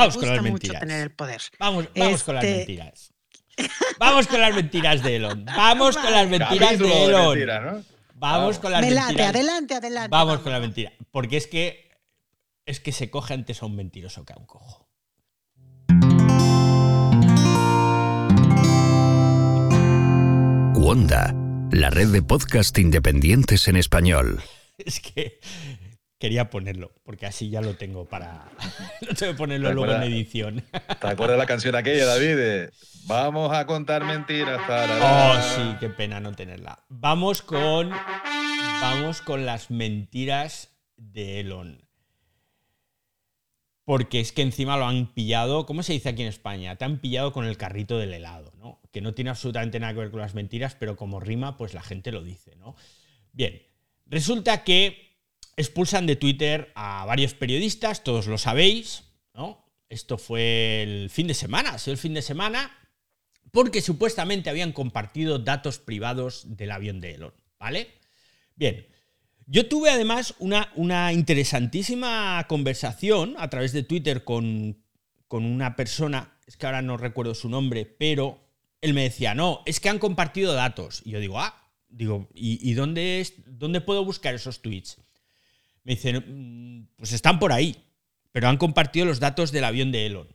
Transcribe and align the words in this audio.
Vamos 0.00 0.16
con 0.16 0.28
las 0.28 0.38
mucho 0.40 0.52
mentiras. 0.52 0.80
tener 0.80 1.00
el 1.02 1.10
poder. 1.12 1.40
Vamos, 1.58 1.88
vamos 1.96 2.22
con 2.24 2.34
las 2.36 2.44
Este- 2.44 2.56
mentiras. 2.58 3.12
Vamos 3.98 4.26
con 4.26 4.40
las 4.40 4.54
mentiras 4.54 5.02
de 5.02 5.16
Elon. 5.16 5.44
Vamos 5.44 5.96
con 5.96 6.10
las 6.12 6.28
mentiras 6.28 6.58
Capítulo 6.58 6.88
de 6.88 6.94
de 7.00 7.04
Elon. 7.06 7.28
mentiras, 7.30 7.62
¿no? 7.74 7.84
Vamos 8.14 8.58
con 8.58 8.72
las 8.72 8.80
Me 8.82 8.90
late, 8.90 9.06
mentiras. 9.08 9.28
adelante, 9.30 9.74
adelante. 9.74 10.08
Vamos 10.10 10.38
con 10.40 10.52
la 10.52 10.60
mentira. 10.60 10.92
Porque 11.10 11.36
es 11.36 11.46
que 11.46 11.90
es 12.66 12.80
que 12.80 12.92
se 12.92 13.10
coge 13.10 13.34
antes 13.34 13.62
a 13.62 13.66
un 13.66 13.76
mentiroso 13.76 14.24
que 14.24 14.32
a 14.32 14.36
un 14.36 14.46
cojo. 14.46 14.88
Wanda, 20.74 21.34
la 21.72 21.90
red 21.90 22.08
de 22.08 22.22
podcast 22.22 22.76
independientes 22.78 23.68
en 23.68 23.76
español. 23.76 24.42
Es 24.78 25.00
que 25.00 25.40
quería 26.20 26.50
ponerlo, 26.50 26.92
porque 27.02 27.26
así 27.26 27.50
ya 27.50 27.60
lo 27.62 27.74
tengo 27.74 28.04
para. 28.04 28.44
No 29.00 29.14
tengo 29.14 29.32
que 29.32 29.38
ponerlo 29.38 29.68
¿Te 29.70 29.74
luego 29.74 29.92
en 29.94 30.02
edición. 30.02 30.62
¿Te 31.00 31.08
acuerdas 31.08 31.38
la 31.38 31.46
canción 31.46 31.74
aquella, 31.74 32.04
David? 32.04 32.36
de 32.36 32.70
Vamos 33.06 33.52
a 33.52 33.66
contar 33.66 34.04
mentiras 34.04 34.60
para. 34.68 35.32
Oh, 35.32 35.40
sí, 35.56 35.76
qué 35.80 35.88
pena 35.88 36.20
no 36.20 36.32
tenerla. 36.34 36.84
Vamos 36.88 37.42
con. 37.42 37.90
Vamos 37.90 39.22
con 39.22 39.46
las 39.46 39.70
mentiras 39.70 40.70
de 40.96 41.40
Elon. 41.40 41.84
Porque 43.84 44.20
es 44.20 44.30
que 44.30 44.42
encima 44.42 44.76
lo 44.76 44.86
han 44.86 45.06
pillado. 45.12 45.66
¿Cómo 45.66 45.82
se 45.82 45.94
dice 45.94 46.10
aquí 46.10 46.22
en 46.22 46.28
España? 46.28 46.76
Te 46.76 46.84
han 46.84 46.98
pillado 46.98 47.32
con 47.32 47.46
el 47.46 47.56
carrito 47.56 47.98
del 47.98 48.12
helado, 48.12 48.52
¿no? 48.58 48.80
Que 48.92 49.00
no 49.00 49.14
tiene 49.14 49.30
absolutamente 49.30 49.80
nada 49.80 49.94
que 49.94 50.00
ver 50.00 50.10
con 50.10 50.20
las 50.20 50.34
mentiras, 50.34 50.76
pero 50.78 50.96
como 50.96 51.18
rima, 51.18 51.56
pues 51.56 51.74
la 51.74 51.82
gente 51.82 52.12
lo 52.12 52.22
dice, 52.22 52.54
¿no? 52.56 52.76
Bien. 53.32 53.62
Resulta 54.06 54.62
que 54.64 55.09
expulsan 55.56 56.06
de 56.06 56.16
Twitter 56.16 56.72
a 56.74 57.04
varios 57.06 57.34
periodistas, 57.34 58.04
todos 58.04 58.26
lo 58.26 58.38
sabéis, 58.38 59.04
¿no? 59.34 59.64
Esto 59.88 60.18
fue 60.18 60.82
el 60.82 61.10
fin 61.10 61.26
de 61.26 61.34
semana, 61.34 61.74
ha 61.74 61.90
el 61.90 61.98
fin 61.98 62.14
de 62.14 62.22
semana, 62.22 62.70
porque 63.50 63.80
supuestamente 63.80 64.48
habían 64.48 64.72
compartido 64.72 65.38
datos 65.38 65.78
privados 65.78 66.56
del 66.56 66.70
avión 66.70 67.00
de 67.00 67.14
Elon, 67.14 67.34
¿vale? 67.58 67.94
Bien, 68.54 68.86
yo 69.46 69.66
tuve 69.66 69.90
además 69.90 70.34
una, 70.38 70.70
una 70.76 71.12
interesantísima 71.12 72.46
conversación 72.48 73.34
a 73.38 73.50
través 73.50 73.72
de 73.72 73.82
Twitter 73.82 74.22
con, 74.22 74.84
con 75.26 75.44
una 75.44 75.74
persona, 75.74 76.38
es 76.46 76.56
que 76.56 76.66
ahora 76.66 76.82
no 76.82 76.96
recuerdo 76.96 77.34
su 77.34 77.48
nombre, 77.48 77.84
pero 77.84 78.40
él 78.80 78.94
me 78.94 79.02
decía, 79.02 79.34
no, 79.34 79.62
es 79.66 79.80
que 79.80 79.88
han 79.88 79.98
compartido 79.98 80.52
datos. 80.52 81.02
Y 81.04 81.10
yo 81.10 81.20
digo, 81.20 81.40
ah, 81.40 81.72
digo, 81.88 82.28
¿y, 82.32 82.58
y 82.68 82.74
dónde, 82.74 83.20
es, 83.20 83.34
dónde 83.46 83.80
puedo 83.80 84.04
buscar 84.04 84.34
esos 84.34 84.62
tweets? 84.62 84.98
Me 85.90 85.96
dicen, 85.96 86.24
"Mm, 86.24 86.86
pues 86.94 87.12
están 87.12 87.40
por 87.40 87.50
ahí, 87.50 87.74
pero 88.30 88.46
han 88.46 88.58
compartido 88.58 89.06
los 89.06 89.18
datos 89.18 89.50
del 89.50 89.64
avión 89.64 89.90
de 89.90 90.06
Elon. 90.06 90.28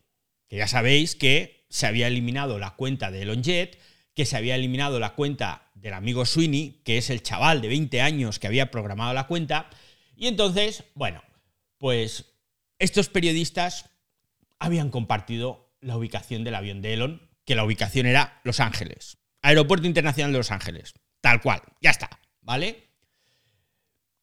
Que 0.49 0.57
ya 0.57 0.67
sabéis 0.67 1.15
que 1.15 1.65
se 1.69 1.87
había 1.87 2.07
eliminado 2.07 2.59
la 2.59 2.71
cuenta 2.71 3.09
de 3.09 3.21
Elon 3.21 3.41
Jet, 3.41 3.79
que 4.13 4.25
se 4.25 4.35
había 4.35 4.55
eliminado 4.55 4.99
la 4.99 5.15
cuenta 5.15 5.71
del 5.73 5.93
amigo 5.93 6.25
Sweeney, 6.25 6.81
que 6.83 6.97
es 6.97 7.09
el 7.09 7.23
chaval 7.23 7.61
de 7.61 7.69
20 7.69 8.01
años 8.01 8.37
que 8.37 8.47
había 8.47 8.69
programado 8.69 9.13
la 9.13 9.27
cuenta. 9.27 9.69
Y 10.17 10.27
entonces, 10.27 10.83
bueno, 10.93 11.23
pues 11.77 12.25
estos 12.77 13.07
periodistas 13.07 13.89
habían 14.59 14.89
compartido 14.89 15.73
la 15.79 15.95
ubicación 15.95 16.43
del 16.43 16.55
avión 16.55 16.81
de 16.81 16.95
Elon, 16.95 17.29
que 17.45 17.55
la 17.55 17.63
ubicación 17.63 18.07
era 18.07 18.41
Los 18.43 18.59
Ángeles, 18.59 19.19
Aeropuerto 19.41 19.87
Internacional 19.87 20.33
de 20.33 20.39
Los 20.39 20.51
Ángeles, 20.51 20.95
tal 21.21 21.39
cual, 21.39 21.61
ya 21.79 21.91
está, 21.91 22.09
¿vale? 22.41 22.84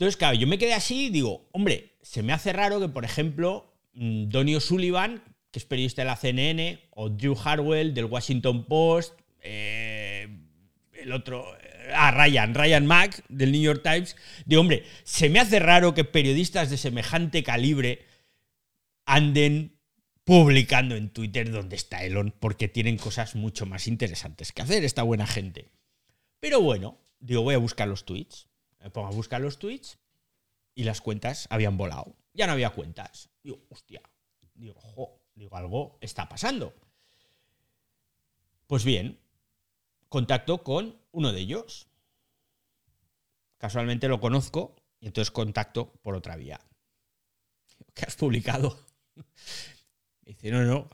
Entonces, 0.03 0.17
claro, 0.17 0.37
yo 0.37 0.49
me 0.49 0.59
quedé 0.59 0.75
así 0.75 1.07
y 1.07 1.11
digo, 1.11 1.49
hombre, 1.53 1.93
se 2.03 2.25
me 2.25 2.33
hace 2.33 2.53
raro 2.53 2.81
que, 2.81 2.89
por 2.89 3.05
ejemplo, 3.05 3.73
mm, 3.93 4.31
Donny 4.31 4.57
O'Sullivan, 4.57 5.23
que 5.53 5.61
es 5.61 5.65
periodista 5.65 6.03
de 6.03 6.07
la 6.07 6.17
CNN, 6.17 6.81
o 6.91 7.09
Drew 7.09 7.39
Harwell 7.39 7.95
del 7.95 8.07
Washington 8.07 8.65
Post, 8.65 9.17
eh, 9.43 10.27
el 10.95 11.13
otro, 11.13 11.57
eh, 11.57 11.93
ah, 11.95 12.11
Ryan, 12.11 12.53
Ryan 12.53 12.85
Mack 12.85 13.23
del 13.29 13.53
New 13.53 13.63
York 13.63 13.85
Times, 13.85 14.17
digo, 14.45 14.63
hombre, 14.63 14.83
se 15.05 15.29
me 15.29 15.39
hace 15.39 15.61
raro 15.61 15.95
que 15.95 16.03
periodistas 16.03 16.69
de 16.71 16.79
semejante 16.79 17.45
calibre 17.45 18.05
anden 19.07 19.79
publicando 20.25 20.97
en 20.97 21.11
Twitter 21.11 21.49
dónde 21.49 21.77
está 21.77 22.03
Elon, 22.03 22.35
porque 22.41 22.67
tienen 22.67 22.97
cosas 22.97 23.37
mucho 23.37 23.67
más 23.67 23.87
interesantes 23.87 24.51
que 24.51 24.63
hacer 24.63 24.83
esta 24.83 25.05
buena 25.05 25.29
gente. 25.29 25.71
Pero 26.41 26.61
bueno, 26.61 26.99
digo, 27.21 27.43
voy 27.43 27.55
a 27.55 27.59
buscar 27.59 27.87
los 27.87 28.05
tweets. 28.05 28.49
Me 28.81 28.91
pongo 28.91 29.07
a 29.07 29.13
buscar 29.13 29.41
los 29.41 29.61
tweets 29.61 30.02
y 30.75 30.85
las 30.85 31.01
cuentas 31.01 31.47
habían 31.51 31.77
volado. 31.77 32.17
Ya 32.35 32.47
no 32.47 32.53
había 32.53 32.71
cuentas. 32.71 33.31
Digo, 33.43 33.65
hostia. 33.69 34.01
Digo, 34.55 34.75
jo, 34.81 35.21
digo, 35.35 35.57
algo 35.57 35.99
está 36.01 36.29
pasando. 36.29 36.75
Pues 38.67 38.85
bien, 38.85 39.19
contacto 40.09 40.63
con 40.63 40.99
uno 41.11 41.33
de 41.33 41.41
ellos. 41.41 41.89
Casualmente 43.59 44.09
lo 44.09 44.21
conozco 44.21 44.77
y 45.01 45.07
entonces 45.07 45.31
contacto 45.31 45.93
por 46.03 46.15
otra 46.15 46.37
vía. 46.37 46.61
¿Qué 47.95 48.05
has 48.07 48.17
publicado? 48.17 48.79
Me 49.15 49.25
dice, 50.33 50.51
no, 50.51 50.63
no. 50.63 50.89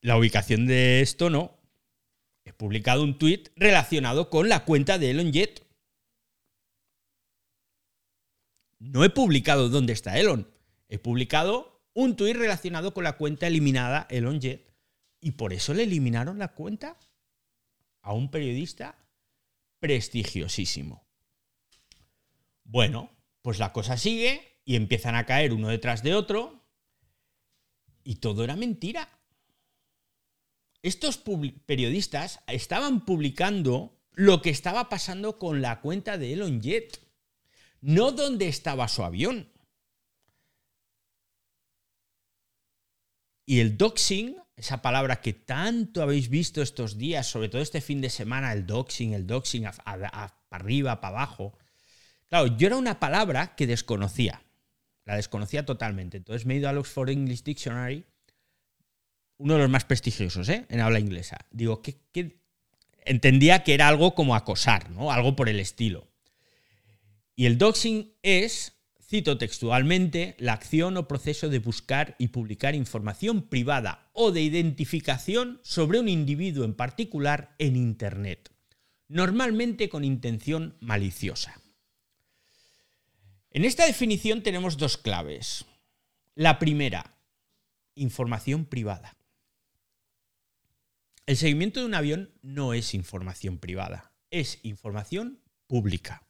La 0.00 0.16
ubicación 0.16 0.66
de 0.66 1.00
esto 1.00 1.28
no. 1.28 1.58
He 2.44 2.52
publicado 2.52 3.02
un 3.02 3.18
tweet 3.18 3.50
relacionado 3.56 4.30
con 4.30 4.48
la 4.48 4.64
cuenta 4.64 4.98
de 4.98 5.10
Elon 5.10 5.32
Jet. 5.32 5.67
No 8.78 9.04
he 9.04 9.10
publicado 9.10 9.68
dónde 9.68 9.92
está 9.92 10.18
Elon. 10.18 10.48
He 10.88 10.98
publicado 10.98 11.82
un 11.94 12.16
tuit 12.16 12.36
relacionado 12.36 12.94
con 12.94 13.04
la 13.04 13.16
cuenta 13.16 13.46
eliminada 13.46 14.06
Elon 14.10 14.40
Jet. 14.40 14.72
Y 15.20 15.32
por 15.32 15.52
eso 15.52 15.74
le 15.74 15.82
eliminaron 15.82 16.38
la 16.38 16.54
cuenta 16.54 16.96
a 18.02 18.12
un 18.12 18.30
periodista 18.30 18.96
prestigiosísimo. 19.80 21.06
Bueno, 22.62 23.10
pues 23.42 23.58
la 23.58 23.72
cosa 23.72 23.96
sigue 23.96 24.60
y 24.64 24.76
empiezan 24.76 25.16
a 25.16 25.26
caer 25.26 25.52
uno 25.52 25.68
detrás 25.68 26.02
de 26.02 26.14
otro. 26.14 26.64
Y 28.04 28.16
todo 28.16 28.44
era 28.44 28.54
mentira. 28.54 29.08
Estos 30.82 31.20
periodistas 31.66 32.40
estaban 32.46 33.04
publicando 33.04 33.98
lo 34.12 34.40
que 34.40 34.50
estaba 34.50 34.88
pasando 34.88 35.38
con 35.38 35.60
la 35.62 35.80
cuenta 35.80 36.16
de 36.16 36.34
Elon 36.34 36.60
Jet 36.60 37.07
no 37.80 38.12
dónde 38.12 38.48
estaba 38.48 38.88
su 38.88 39.02
avión. 39.02 39.50
Y 43.46 43.60
el 43.60 43.78
doxing, 43.78 44.36
esa 44.56 44.82
palabra 44.82 45.20
que 45.20 45.32
tanto 45.32 46.02
habéis 46.02 46.28
visto 46.28 46.60
estos 46.60 46.98
días, 46.98 47.26
sobre 47.26 47.48
todo 47.48 47.62
este 47.62 47.80
fin 47.80 48.00
de 48.00 48.10
semana, 48.10 48.52
el 48.52 48.66
doxing, 48.66 49.14
el 49.14 49.26
doxing, 49.26 49.64
para 49.84 50.34
arriba, 50.50 51.00
para 51.00 51.16
abajo. 51.16 51.56
Claro, 52.28 52.58
yo 52.58 52.66
era 52.66 52.76
una 52.76 53.00
palabra 53.00 53.54
que 53.56 53.66
desconocía, 53.66 54.42
la 55.06 55.16
desconocía 55.16 55.64
totalmente. 55.64 56.18
Entonces 56.18 56.44
me 56.44 56.54
he 56.54 56.56
ido 56.58 56.68
al 56.68 56.76
Oxford 56.76 57.08
English 57.08 57.42
Dictionary, 57.42 58.04
uno 59.38 59.54
de 59.54 59.60
los 59.60 59.70
más 59.70 59.84
prestigiosos 59.84 60.48
¿eh? 60.48 60.66
en 60.68 60.80
habla 60.80 60.98
inglesa. 60.98 61.38
Digo, 61.50 61.80
¿qué, 61.80 61.96
qué? 62.12 62.38
entendía 63.08 63.62
que 63.62 63.74
era 63.74 63.88
algo 63.88 64.14
como 64.14 64.34
acosar, 64.34 64.90
¿no? 64.90 65.10
Algo 65.10 65.34
por 65.34 65.48
el 65.48 65.60
estilo. 65.60 66.06
Y 67.38 67.46
el 67.46 67.56
doxing 67.56 68.16
es, 68.22 68.80
cito 69.00 69.38
textualmente, 69.38 70.34
la 70.40 70.54
acción 70.54 70.96
o 70.96 71.06
proceso 71.06 71.48
de 71.48 71.60
buscar 71.60 72.16
y 72.18 72.34
publicar 72.34 72.74
información 72.74 73.42
privada 73.42 74.10
o 74.12 74.32
de 74.32 74.42
identificación 74.42 75.60
sobre 75.62 76.00
un 76.00 76.08
individuo 76.08 76.64
en 76.64 76.74
particular 76.74 77.54
en 77.58 77.76
Internet, 77.76 78.50
normalmente 79.06 79.88
con 79.88 80.02
intención 80.02 80.76
maliciosa. 80.80 81.62
En 83.52 83.64
esta 83.64 83.86
definición 83.86 84.42
tenemos 84.42 84.76
dos 84.76 84.96
claves. 84.96 85.64
La 86.34 86.58
primera, 86.58 87.20
información 87.94 88.64
privada. 88.64 89.16
El 91.24 91.36
seguimiento 91.36 91.78
de 91.78 91.86
un 91.86 91.94
avión 91.94 92.32
no 92.42 92.74
es 92.74 92.94
información 92.94 93.58
privada, 93.58 94.12
es 94.32 94.58
información 94.64 95.40
pública. 95.68 96.27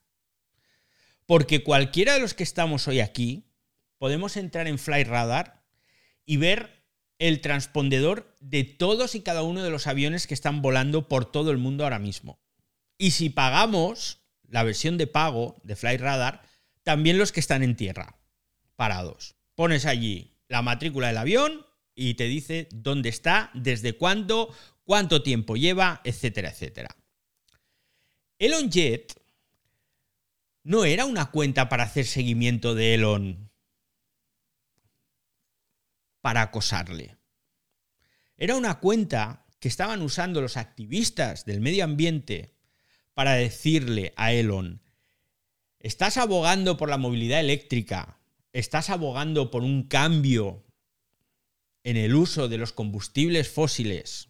Porque 1.29 1.61
cualquiera 1.61 2.15
de 2.15 2.21
los 2.21 2.33
que 2.33 2.41
estamos 2.41 2.87
hoy 2.87 3.01
aquí 3.01 3.53
podemos 3.99 4.35
entrar 4.35 4.65
en 4.65 4.79
Flightradar 4.79 5.63
y 6.25 6.37
ver 6.37 6.87
el 7.19 7.39
transpondedor 7.39 8.35
de 8.39 8.63
todos 8.63 9.13
y 9.13 9.21
cada 9.21 9.43
uno 9.43 9.61
de 9.61 9.69
los 9.69 9.85
aviones 9.85 10.25
que 10.25 10.33
están 10.33 10.63
volando 10.63 11.07
por 11.07 11.31
todo 11.31 11.51
el 11.51 11.59
mundo 11.59 11.83
ahora 11.83 11.99
mismo. 11.99 12.39
Y 12.97 13.11
si 13.11 13.29
pagamos 13.29 14.23
la 14.47 14.63
versión 14.63 14.97
de 14.97 15.05
pago 15.05 15.61
de 15.63 15.75
Flightradar, 15.75 16.41
también 16.81 17.19
los 17.19 17.31
que 17.31 17.41
están 17.41 17.61
en 17.61 17.75
tierra, 17.75 18.17
parados. 18.75 19.35
Pones 19.53 19.85
allí 19.85 20.35
la 20.47 20.63
matrícula 20.63 21.09
del 21.09 21.17
avión 21.19 21.63
y 21.93 22.15
te 22.15 22.23
dice 22.23 22.67
dónde 22.71 23.09
está, 23.09 23.51
desde 23.53 23.93
cuándo, 23.93 24.51
cuánto 24.83 25.21
tiempo 25.21 25.57
lleva, 25.57 26.01
etcétera, 26.03 26.49
etcétera. 26.49 26.89
Elon 28.39 28.71
Jet 28.71 29.18
no 30.69 30.85
era 30.85 31.05
una 31.05 31.31
cuenta 31.31 31.67
para 31.67 31.85
hacer 31.85 32.05
seguimiento 32.05 32.75
de 32.75 32.93
Elon 32.93 33.49
para 36.21 36.43
acosarle. 36.43 37.17
Era 38.37 38.55
una 38.55 38.79
cuenta 38.79 39.47
que 39.59 39.67
estaban 39.67 40.03
usando 40.03 40.41
los 40.41 40.57
activistas 40.57 41.45
del 41.45 41.59
medio 41.59 41.83
ambiente 41.83 42.53
para 43.15 43.33
decirle 43.33 44.13
a 44.15 44.31
Elon, 44.31 44.83
estás 45.79 46.17
abogando 46.17 46.77
por 46.77 46.89
la 46.89 46.99
movilidad 46.99 47.39
eléctrica, 47.39 48.19
estás 48.53 48.91
abogando 48.91 49.49
por 49.49 49.63
un 49.63 49.87
cambio 49.87 50.67
en 51.81 51.97
el 51.97 52.13
uso 52.13 52.47
de 52.47 52.59
los 52.59 52.73
combustibles 52.73 53.49
fósiles, 53.49 54.28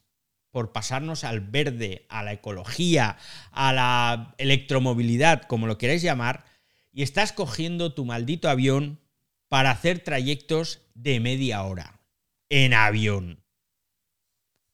por 0.60 0.74
pasarnos 0.74 1.24
al 1.24 1.40
verde, 1.40 2.06
a 2.10 2.22
la 2.22 2.34
ecología, 2.34 3.16
a 3.52 3.72
la 3.72 4.36
electromovilidad, 4.38 5.44
como 5.44 5.68
lo 5.68 5.78
queráis 5.78 6.02
llamar, 6.02 6.44
y 6.92 7.02
estás 7.02 7.32
cogiendo 7.32 7.94
tu 7.94 8.04
maldito 8.04 8.50
avión 8.50 9.00
para 9.48 9.72
hacer 9.72 10.00
trayectos 10.00 10.82
de 10.96 11.22
media 11.22 11.64
hora 11.64 12.02
en 12.50 12.74
avión. 12.74 13.42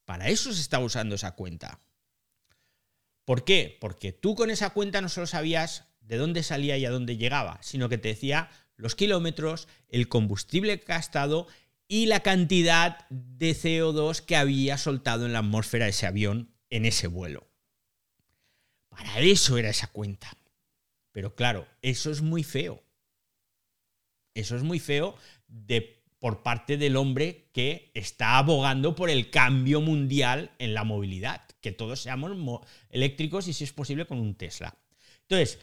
Para 0.06 0.30
eso 0.30 0.52
se 0.54 0.62
está 0.62 0.80
usando 0.80 1.14
esa 1.14 1.36
cuenta. 1.36 1.80
¿Por 3.24 3.44
qué? 3.44 3.78
Porque 3.80 4.12
tú 4.12 4.34
con 4.34 4.50
esa 4.50 4.72
cuenta 4.72 5.02
no 5.02 5.10
solo 5.10 5.28
sabías 5.28 5.86
de 6.00 6.18
dónde 6.18 6.42
salía 6.42 6.80
y 6.80 6.86
a 6.88 6.90
dónde 6.90 7.18
llegaba, 7.18 7.60
sino 7.62 7.90
que 7.90 8.00
te 8.00 8.08
decía 8.08 8.50
los 8.76 8.96
kilómetros, 8.96 9.68
el 9.88 10.08
combustible 10.10 10.78
gastado 10.78 11.46
y 11.88 12.08
la 12.08 12.22
cantidad 12.22 13.08
de 13.10 13.52
CO2 13.56 14.22
que 14.22 14.36
había 14.36 14.78
soltado 14.78 15.26
en 15.26 15.34
la 15.34 15.40
atmósfera 15.40 15.88
ese 15.88 16.08
avión 16.08 16.54
en 16.70 16.86
ese 16.86 17.08
vuelo. 17.08 17.48
Para 18.90 19.20
eso 19.20 19.58
era 19.58 19.70
esa 19.70 19.88
cuenta. 19.88 20.32
Pero 21.12 21.36
claro, 21.36 21.68
eso 21.82 22.12
es 22.12 22.22
muy 22.22 22.44
feo. 22.44 22.84
Eso 24.34 24.56
es 24.56 24.64
muy 24.64 24.80
feo 24.80 25.16
de 25.48 26.04
por 26.20 26.44
parte 26.44 26.78
del 26.78 26.96
hombre 26.96 27.50
que 27.54 27.92
está 27.94 28.38
abogando 28.38 28.96
por 28.96 29.10
el 29.10 29.30
cambio 29.30 29.80
mundial 29.80 30.52
en 30.58 30.74
la 30.74 30.84
movilidad, 30.84 31.46
que 31.62 31.72
todos 31.72 32.02
seamos 32.02 32.62
eléctricos 32.90 33.48
y 33.48 33.54
si 33.54 33.64
es 33.64 33.74
posible 33.74 34.08
con 34.08 34.20
un 34.20 34.36
Tesla. 34.36 34.76
Entonces, 35.22 35.60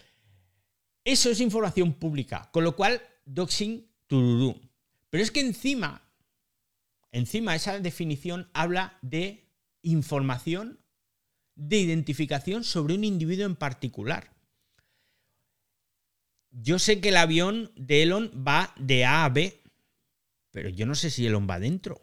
eso 1.04 1.30
es 1.30 1.40
información 1.40 1.94
pública, 1.94 2.48
con 2.52 2.64
lo 2.64 2.76
cual 2.76 3.02
doxing 3.24 3.86
tururú. 4.06 4.60
Pero 5.10 5.24
es 5.24 5.30
que 5.30 5.40
encima, 5.40 6.01
encima 7.12 7.54
esa 7.54 7.78
definición 7.78 8.50
habla 8.52 8.98
de 9.02 9.48
información 9.82 10.80
de 11.54 11.78
identificación 11.78 12.64
sobre 12.64 12.94
un 12.94 13.04
individuo 13.04 13.46
en 13.46 13.56
particular. 13.56 14.32
Yo 16.50 16.78
sé 16.78 17.00
que 17.00 17.10
el 17.10 17.16
avión 17.16 17.72
de 17.76 18.02
Elon 18.02 18.44
va 18.46 18.74
de 18.78 19.04
A 19.04 19.24
a 19.24 19.28
B, 19.28 19.62
pero 20.50 20.68
yo 20.68 20.86
no 20.86 20.94
sé 20.94 21.10
si 21.10 21.26
Elon 21.26 21.46
va 21.48 21.58
dentro. 21.58 22.02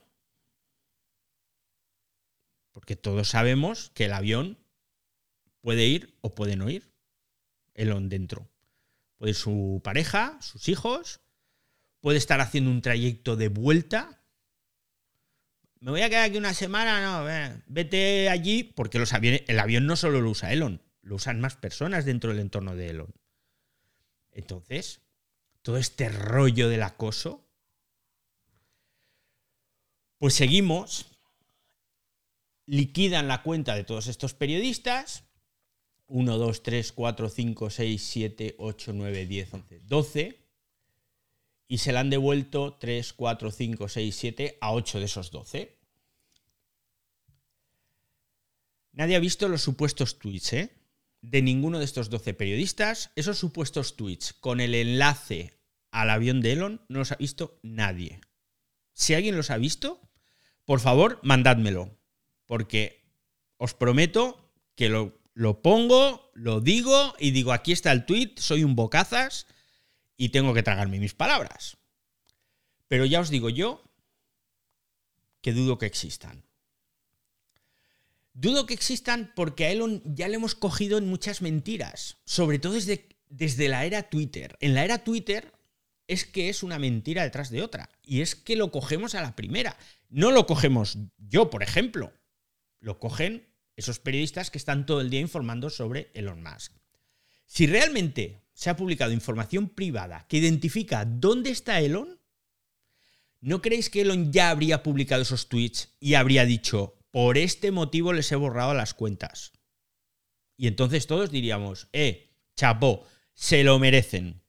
Porque 2.72 2.96
todos 2.96 3.30
sabemos 3.30 3.92
que 3.92 4.06
el 4.06 4.14
avión 4.14 4.58
puede 5.62 5.86
ir 5.86 6.18
o 6.22 6.34
puede 6.34 6.56
no 6.56 6.70
ir. 6.70 6.92
Elon 7.74 8.10
dentro. 8.10 8.50
Puede 9.18 9.32
ir 9.32 9.36
su 9.36 9.82
pareja, 9.84 10.42
sus 10.42 10.68
hijos. 10.68 11.22
Puede 12.00 12.18
estar 12.18 12.40
haciendo 12.42 12.72
un 12.72 12.82
trayecto 12.82 13.36
de 13.36 13.50
vuelta. 13.50 14.19
Me 15.80 15.92
voy 15.92 16.02
a 16.02 16.10
quedar 16.10 16.26
aquí 16.26 16.38
una 16.38 16.54
semana, 16.54 17.02
no, 17.02 17.62
vete 17.68 18.30
allí, 18.30 18.64
porque 18.64 19.00
los 19.00 19.14
aviones, 19.14 19.44
el 19.48 19.60
avión 19.60 19.86
no 19.86 19.96
solo 19.96 20.22
lo 20.22 20.30
usa 20.30 20.52
Elon, 20.52 20.82
lo 21.02 21.16
usan 21.16 21.40
más 21.40 21.56
personas 21.56 22.06
dentro 22.06 22.32
del 22.32 22.40
entorno 22.40 22.76
de 22.76 22.90
Elon. 22.90 23.14
Entonces, 24.32 25.02
todo 25.62 25.78
este 25.78 26.10
rollo 26.10 26.68
del 26.70 26.84
acoso 26.84 27.50
pues 30.20 30.34
seguimos, 30.34 31.06
liquidan 32.66 33.30
la 33.30 33.42
cuenta 33.42 33.74
de 33.76 33.86
todos 33.86 34.08
estos 34.08 34.34
periodistas. 34.34 35.24
1, 36.08 36.38
2, 36.38 36.64
3, 36.64 36.92
4, 36.92 37.30
5, 37.30 37.70
6, 37.70 38.04
7, 38.04 38.56
8, 38.58 38.94
9, 38.94 39.26
10, 39.26 39.54
11, 39.54 39.80
12. 39.80 40.49
Y 41.72 41.78
se 41.78 41.94
le 41.94 42.00
han 42.00 42.10
devuelto 42.10 42.78
3, 42.80 43.14
4, 43.14 43.52
5, 43.52 43.88
6, 43.88 44.16
7 44.16 44.58
a 44.60 44.74
8 44.74 45.00
de 45.00 45.06
esos 45.06 45.30
12. 45.30 45.78
Nadie 48.92 49.16
ha 49.16 49.20
visto 49.20 49.48
los 49.48 49.62
supuestos 49.62 50.18
tweets, 50.18 50.54
¿eh? 50.54 50.76
De 51.22 51.44
ninguno 51.44 51.78
de 51.78 51.86
estos 51.86 52.10
12 52.10 52.34
periodistas. 52.34 53.12
Esos 53.16 53.38
supuestos 53.38 53.96
tweets 53.96 54.34
con 54.34 54.62
el 54.62 54.74
enlace 54.74 55.54
al 55.92 56.10
avión 56.10 56.42
de 56.42 56.54
Elon 56.54 56.82
no 56.90 57.00
los 57.00 57.12
ha 57.12 57.18
visto 57.18 57.60
nadie. 57.62 58.20
Si 58.94 59.14
alguien 59.14 59.38
los 59.38 59.52
ha 59.52 59.58
visto, 59.58 60.02
por 60.66 60.80
favor, 60.80 61.20
mandádmelo. 61.22 61.96
Porque 62.48 63.06
os 63.58 63.76
prometo 63.76 64.52
que 64.74 64.90
lo, 64.90 65.20
lo 65.36 65.62
pongo, 65.62 66.32
lo 66.34 66.62
digo 66.62 67.14
y 67.20 67.30
digo, 67.30 67.54
aquí 67.54 67.74
está 67.74 67.92
el 67.92 68.08
tweet, 68.08 68.34
soy 68.38 68.64
un 68.64 68.76
bocazas 68.76 69.46
y 70.20 70.30
tengo 70.30 70.54
que 70.54 70.64
tragarme 70.64 71.00
mis 71.00 71.14
palabras. 71.14 71.78
Pero 72.90 73.06
ya 73.06 73.22
os 73.22 73.30
digo 73.30 73.50
yo 73.50 73.82
que 75.42 75.54
dudo 75.54 75.78
que 75.78 75.86
existan. 75.86 76.44
Dudo 78.34 78.66
que 78.66 78.74
existan 78.74 79.32
porque 79.34 79.66
a 79.66 79.72
Elon 79.72 80.04
ya 80.06 80.28
le 80.28 80.36
hemos 80.36 80.56
cogido 80.56 80.98
en 80.98 81.08
muchas 81.08 81.42
mentiras, 81.42 82.18
sobre 82.26 82.60
todo 82.60 82.74
desde, 82.74 83.08
desde 83.30 83.70
la 83.70 83.86
era 83.86 84.10
Twitter. 84.10 84.58
En 84.60 84.76
la 84.76 84.84
era 84.84 85.06
Twitter 85.06 85.54
es 86.08 86.26
que 86.26 86.50
es 86.50 86.64
una 86.64 86.80
mentira 86.80 87.24
detrás 87.24 87.50
de 87.50 87.62
otra 87.62 87.90
y 88.04 88.20
es 88.20 88.36
que 88.36 88.58
lo 88.58 88.72
cogemos 88.72 89.16
a 89.16 89.22
la 89.22 89.38
primera. 89.38 89.78
No 90.10 90.32
lo 90.32 90.46
cogemos 90.46 90.98
yo, 91.18 91.50
por 91.50 91.64
ejemplo. 91.64 92.12
Lo 92.82 93.00
cogen 93.00 93.48
esos 93.78 94.00
periodistas 94.00 94.52
que 94.52 94.58
están 94.58 94.86
todo 94.86 95.00
el 95.00 95.10
día 95.10 95.22
informando 95.22 95.70
sobre 95.70 96.12
Elon 96.14 96.44
Musk. 96.44 96.74
Si 97.46 97.68
realmente 97.68 98.42
se 98.60 98.70
ha 98.70 98.76
publicado 98.76 99.14
información 99.14 99.70
privada 99.70 100.26
que 100.28 100.36
identifica 100.36 101.06
dónde 101.06 101.50
está 101.50 101.80
Elon, 101.80 102.20
¿no 103.40 103.62
creéis 103.62 103.90
que 103.90 104.02
Elon 104.02 104.34
ya 104.34 104.50
habría 104.50 104.84
publicado 104.84 105.22
esos 105.22 105.48
tweets 105.48 105.96
y 106.02 106.16
habría 106.16 106.44
dicho, 106.44 107.00
por 107.10 107.38
este 107.38 107.72
motivo 107.72 108.12
les 108.12 108.30
he 108.34 108.36
borrado 108.36 108.74
las 108.74 108.94
cuentas? 108.94 109.54
Y 110.58 110.68
entonces 110.68 111.08
todos 111.08 111.32
diríamos, 111.32 111.88
eh, 111.94 112.36
chapó, 112.58 113.08
se 113.34 113.64
lo 113.64 113.80
merecen. 113.80 114.42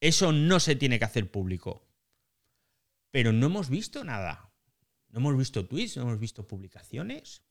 Eso 0.00 0.32
no 0.32 0.58
se 0.58 0.74
tiene 0.74 0.98
que 0.98 1.04
hacer 1.04 1.30
público. 1.30 1.86
Pero 3.10 3.30
no 3.34 3.44
hemos 3.44 3.68
visto 3.68 4.04
nada. 4.04 4.54
No 5.10 5.18
hemos 5.18 5.36
visto 5.36 5.66
tweets, 5.66 5.98
no 5.98 6.04
hemos 6.04 6.18
visto 6.18 6.48
publicaciones. 6.48 7.42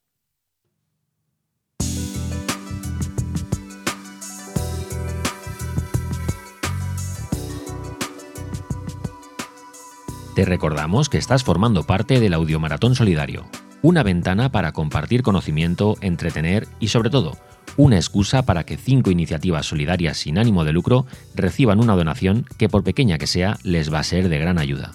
Te 10.40 10.46
recordamos 10.46 11.10
que 11.10 11.18
estás 11.18 11.44
formando 11.44 11.84
parte 11.84 12.22
del 12.22 12.34
Audiomaratón 12.34 12.96
Solidario, 12.96 13.46
una 13.82 14.04
ventana 14.04 14.54
para 14.54 14.72
compartir 14.72 15.22
conocimiento, 15.22 15.98
entretener 16.00 16.66
y 16.80 16.88
sobre 16.88 17.10
todo, 17.10 17.38
una 17.76 17.98
excusa 17.98 18.44
para 18.44 18.64
que 18.64 18.78
cinco 18.78 19.12
iniciativas 19.12 19.66
solidarias 19.66 20.16
sin 20.16 20.38
ánimo 20.38 20.64
de 20.64 20.72
lucro 20.72 21.06
reciban 21.36 21.82
una 21.82 21.94
donación 21.98 22.46
que 22.58 22.70
por 22.70 22.86
pequeña 22.86 23.18
que 23.18 23.28
sea 23.28 23.58
les 23.64 23.94
va 23.94 24.00
a 24.00 24.04
ser 24.04 24.30
de 24.30 24.40
gran 24.40 24.60
ayuda 24.60 24.94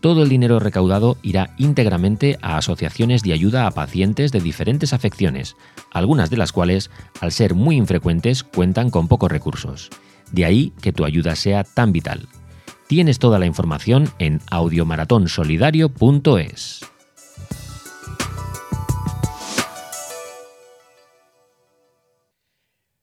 todo 0.00 0.22
el 0.22 0.28
dinero 0.28 0.58
recaudado 0.58 1.16
irá 1.22 1.54
íntegramente 1.56 2.38
a 2.42 2.58
asociaciones 2.58 3.22
de 3.22 3.32
ayuda 3.32 3.66
a 3.66 3.70
pacientes 3.70 4.32
de 4.32 4.40
diferentes 4.40 4.92
afecciones, 4.92 5.56
algunas 5.90 6.30
de 6.30 6.36
las 6.36 6.52
cuales, 6.52 6.90
al 7.20 7.32
ser 7.32 7.54
muy 7.54 7.76
infrecuentes, 7.76 8.44
cuentan 8.44 8.90
con 8.90 9.08
pocos 9.08 9.32
recursos. 9.32 9.90
De 10.30 10.44
ahí 10.44 10.72
que 10.82 10.92
tu 10.92 11.04
ayuda 11.04 11.34
sea 11.34 11.64
tan 11.64 11.90
vital. 11.90 12.28
Tienes 12.88 13.18
toda 13.18 13.38
la 13.38 13.44
información 13.44 14.10
en 14.18 14.40
audiomaratonsolidario.es. 14.50 16.80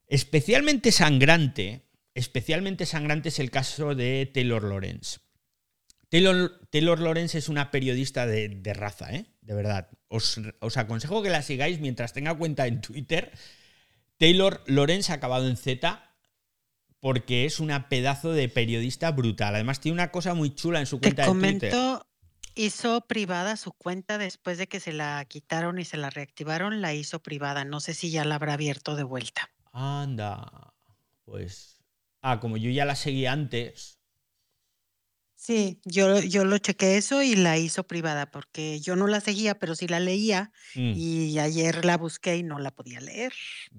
Especialmente 0.08 0.92
sangrante, 0.92 1.86
especialmente 2.16 2.88
sangrante 2.88 3.30
es 3.30 3.38
el 3.38 3.52
caso 3.52 3.94
de 3.94 4.28
Taylor 4.34 4.64
Lawrence. 4.64 5.20
Taylor, 6.10 7.00
Lawrence 7.00 7.38
es 7.38 7.48
una 7.48 7.70
periodista 7.70 8.26
de, 8.26 8.60
raza, 8.74 9.14
¿eh? 9.14 9.28
De 9.42 9.54
verdad. 9.54 9.90
Os, 10.08 10.40
aconsejo 10.78 11.22
que 11.22 11.30
la 11.30 11.44
sigáis 11.44 11.80
mientras 11.80 12.12
tenga 12.12 12.34
cuenta 12.34 12.66
en 12.66 12.82
Twitter. 12.82 13.32
Taylor 14.18 14.64
Lawrence 14.66 15.12
ha 15.12 15.16
acabado 15.16 15.48
en 15.48 15.58
Z 15.58 16.05
porque 17.06 17.46
es 17.46 17.60
una 17.60 17.88
pedazo 17.88 18.32
de 18.34 18.50
periodista 18.50 19.12
brutal. 19.12 19.54
Además, 19.54 19.80
tiene 19.80 19.94
una 19.94 20.10
cosa 20.10 20.34
muy 20.34 20.56
chula 20.56 20.80
en 20.80 20.88
su 20.88 21.00
cuenta 21.00 21.26
Te 21.26 21.32
de 21.36 21.40
Twitter. 21.40 21.74
Hizo 22.56 23.02
privada 23.02 23.58
su 23.58 23.74
cuenta 23.74 24.18
después 24.18 24.58
de 24.58 24.66
que 24.66 24.80
se 24.80 24.92
la 24.92 25.24
quitaron 25.26 25.78
y 25.78 25.86
se 25.86 25.98
la 25.98 26.10
reactivaron, 26.10 26.82
la 26.82 26.96
hizo 26.96 27.22
privada. 27.22 27.64
No 27.64 27.80
sé 27.80 27.94
si 27.94 28.10
ya 28.10 28.26
la 28.26 28.34
habrá 28.34 28.54
abierto 28.54 28.96
de 28.96 29.04
vuelta. 29.04 29.52
Anda. 29.72 30.74
Pues. 31.26 31.78
Ah, 32.24 32.40
como 32.40 32.58
yo 32.58 32.72
ya 32.72 32.86
la 32.86 32.96
seguí 32.96 33.28
antes, 33.28 34.00
Sí, 35.36 35.80
yo, 35.86 36.22
yo 36.22 36.44
lo 36.44 36.58
chequé 36.58 36.98
eso 36.98 37.22
y 37.22 37.36
la 37.36 37.60
hizo 37.60 37.84
privada 37.84 38.32
porque 38.32 38.80
yo 38.80 38.96
no 38.96 39.06
la 39.06 39.22
seguía, 39.22 39.60
pero 39.60 39.76
sí 39.76 39.88
la 39.88 40.00
leía 40.00 40.52
Mm, 40.74 40.94
y 40.96 41.38
ayer 41.38 41.86
la 41.86 41.98
busqué 41.98 42.38
y 42.38 42.42
no 42.42 42.58
la 42.58 42.72
podía 42.72 43.00
leer. 43.00 43.32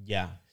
ya. 0.04 0.44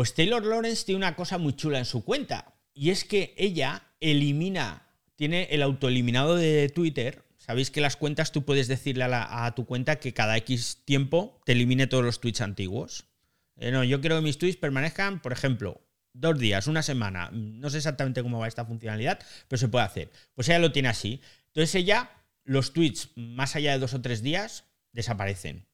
Pues 0.00 0.14
Taylor 0.14 0.42
Lawrence 0.42 0.86
tiene 0.86 0.96
una 0.96 1.14
cosa 1.14 1.36
muy 1.36 1.54
chula 1.54 1.78
en 1.78 1.84
su 1.84 2.02
cuenta. 2.02 2.54
Y 2.72 2.88
es 2.88 3.04
que 3.04 3.34
ella 3.36 3.82
elimina, 4.00 4.86
tiene 5.14 5.48
el 5.50 5.60
autoeliminado 5.60 6.36
de 6.36 6.70
Twitter. 6.70 7.22
Sabéis 7.36 7.70
que 7.70 7.82
las 7.82 7.98
cuentas 7.98 8.32
tú 8.32 8.46
puedes 8.46 8.66
decirle 8.66 9.04
a, 9.04 9.52
tu 9.54 9.66
cuenta 9.66 9.96
que 9.96 10.14
cada 10.14 10.38
X 10.38 10.84
tiempo 10.86 11.38
te 11.44 11.52
elimine 11.52 11.86
todos 11.86 12.02
los 12.02 12.18
tweets 12.18 12.40
antiguos. 12.40 13.08
Eh, 13.58 13.72
no, 13.72 13.84
yo 13.84 14.00
quiero 14.00 14.16
que 14.16 14.22
mis 14.22 14.38
tweets 14.38 14.56
permanezcan, 14.56 15.20
por 15.20 15.34
ejemplo, 15.34 15.82
dos 16.14 16.38
días, 16.38 16.66
una 16.66 16.82
semana. 16.82 17.28
No 17.30 17.68
sé 17.68 17.76
exactamente 17.76 18.22
cómo 18.22 18.38
va 18.38 18.48
esta 18.48 18.64
funcionalidad, 18.64 19.20
pero 19.48 19.58
se 19.58 19.68
puede 19.68 19.84
hacer. 19.84 20.10
Pues 20.34 20.48
ella 20.48 20.60
lo 20.60 20.72
tiene 20.72 20.88
así. 20.88 21.20
Entonces 21.48 21.74
ella, 21.74 22.10
los 22.44 22.72
tweets 22.72 23.10
más 23.16 23.54
allá 23.54 23.72
de 23.72 23.80
dos 23.80 23.92
o 23.92 24.00
tres 24.00 24.22
días, 24.22 24.64
desaparecen. 24.92 25.66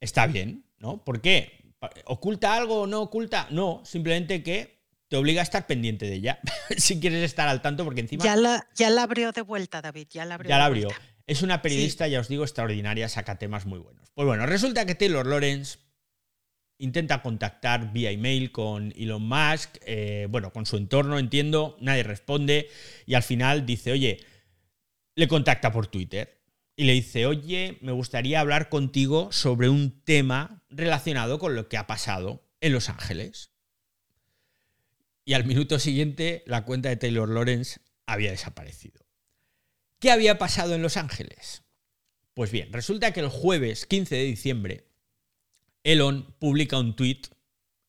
Está 0.00 0.26
bien, 0.26 0.64
¿no? 0.78 1.04
¿Por 1.04 1.20
qué? 1.20 1.61
¿Oculta 2.06 2.54
algo 2.54 2.82
o 2.82 2.86
no 2.86 3.02
oculta? 3.02 3.46
No, 3.50 3.82
simplemente 3.84 4.42
que 4.42 4.82
te 5.08 5.16
obliga 5.16 5.40
a 5.40 5.44
estar 5.44 5.66
pendiente 5.66 6.06
de 6.06 6.14
ella. 6.14 6.40
si 6.76 7.00
quieres 7.00 7.22
estar 7.22 7.48
al 7.48 7.60
tanto, 7.62 7.84
porque 7.84 8.00
encima 8.00 8.24
Ya 8.24 8.36
la, 8.36 8.66
ya 8.74 8.90
la 8.90 9.02
abrió 9.02 9.32
de 9.32 9.42
vuelta, 9.42 9.82
David, 9.82 10.06
ya 10.10 10.24
la 10.24 10.34
abrió. 10.34 10.48
ya 10.48 10.58
la 10.58 10.64
abrió. 10.66 10.86
vuelta. 10.88 11.02
Es 11.26 11.42
una 11.42 11.62
periodista, 11.62 12.08
ya 12.08 12.20
os 12.20 12.28
digo, 12.28 12.42
extraordinaria, 12.44 13.08
saca 13.08 13.38
temas 13.38 13.66
muy 13.66 13.78
buenos. 13.78 14.10
Pues 14.14 14.26
bueno, 14.26 14.44
resulta 14.46 14.84
que 14.86 14.94
Taylor 14.94 15.26
Lawrence 15.26 15.78
intenta 16.78 17.22
contactar 17.22 17.92
vía 17.92 18.10
email 18.10 18.50
con 18.50 18.92
Elon 18.96 19.22
Musk, 19.22 19.76
eh, 19.86 20.26
bueno, 20.30 20.52
con 20.52 20.66
su 20.66 20.76
entorno, 20.76 21.18
entiendo, 21.18 21.76
nadie 21.80 22.02
responde 22.02 22.68
y 23.06 23.14
al 23.14 23.22
final 23.22 23.64
dice, 23.64 23.92
oye, 23.92 24.24
le 25.14 25.28
contacta 25.28 25.70
por 25.70 25.86
Twitter 25.86 26.41
y 26.76 26.84
le 26.84 26.92
dice, 26.92 27.26
oye, 27.26 27.78
me 27.80 27.92
gustaría 27.92 28.40
hablar 28.40 28.68
contigo 28.68 29.30
sobre 29.32 29.68
un 29.68 30.02
tema 30.04 30.62
relacionado 30.70 31.38
con 31.38 31.54
lo 31.54 31.68
que 31.68 31.76
ha 31.76 31.86
pasado 31.86 32.48
en 32.60 32.72
Los 32.72 32.88
Ángeles. 32.88 33.50
Y 35.24 35.34
al 35.34 35.44
minuto 35.44 35.78
siguiente 35.78 36.42
la 36.46 36.64
cuenta 36.64 36.88
de 36.88 36.96
Taylor 36.96 37.28
Lawrence 37.28 37.80
había 38.06 38.30
desaparecido. 38.30 39.04
¿Qué 39.98 40.10
había 40.10 40.38
pasado 40.38 40.74
en 40.74 40.82
Los 40.82 40.96
Ángeles? 40.96 41.62
Pues 42.34 42.50
bien, 42.50 42.72
resulta 42.72 43.12
que 43.12 43.20
el 43.20 43.28
jueves 43.28 43.86
15 43.86 44.16
de 44.16 44.24
diciembre, 44.24 44.88
Elon 45.84 46.34
publica 46.38 46.78
un 46.78 46.96
tuit 46.96 47.28